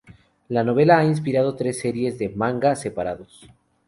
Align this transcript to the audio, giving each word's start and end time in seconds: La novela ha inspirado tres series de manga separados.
La 0.47 0.63
novela 0.63 0.97
ha 0.97 1.05
inspirado 1.05 1.53
tres 1.55 1.77
series 1.81 2.17
de 2.17 2.29
manga 2.29 2.75
separados. 2.75 3.41